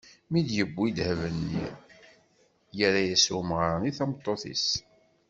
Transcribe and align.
Mi 0.31 0.41
d-yewwi 0.47 0.89
ddheb-nni, 0.91 1.67
yerra-as 2.77 3.25
umɣar-nni 3.39 3.91
tameṭṭut-is. 3.97 4.67